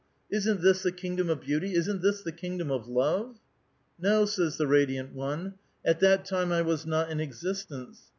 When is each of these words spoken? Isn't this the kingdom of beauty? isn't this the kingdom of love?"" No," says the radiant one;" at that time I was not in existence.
Isn't 0.31 0.61
this 0.63 0.81
the 0.81 0.91
kingdom 0.91 1.29
of 1.29 1.41
beauty? 1.41 1.75
isn't 1.75 2.01
this 2.01 2.23
the 2.23 2.31
kingdom 2.31 2.71
of 2.71 2.87
love?"" 2.87 3.37
No," 3.99 4.25
says 4.25 4.57
the 4.57 4.65
radiant 4.65 5.13
one;" 5.13 5.53
at 5.85 5.99
that 5.99 6.25
time 6.25 6.51
I 6.51 6.63
was 6.63 6.87
not 6.87 7.11
in 7.11 7.19
existence. 7.19 8.05